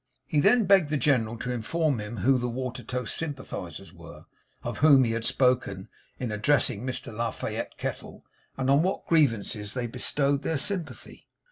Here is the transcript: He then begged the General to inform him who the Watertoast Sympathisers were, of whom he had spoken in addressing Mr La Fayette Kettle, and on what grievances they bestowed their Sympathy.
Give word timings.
He 0.25 0.39
then 0.39 0.65
begged 0.65 0.89
the 0.89 0.97
General 0.97 1.37
to 1.37 1.51
inform 1.51 1.99
him 1.99 2.17
who 2.17 2.39
the 2.39 2.49
Watertoast 2.49 3.15
Sympathisers 3.15 3.93
were, 3.93 4.25
of 4.63 4.79
whom 4.79 5.03
he 5.03 5.11
had 5.11 5.23
spoken 5.25 5.89
in 6.17 6.31
addressing 6.31 6.81
Mr 6.83 7.13
La 7.15 7.29
Fayette 7.29 7.77
Kettle, 7.77 8.25
and 8.57 8.67
on 8.71 8.81
what 8.81 9.05
grievances 9.05 9.75
they 9.75 9.85
bestowed 9.85 10.41
their 10.41 10.57
Sympathy. 10.57 11.27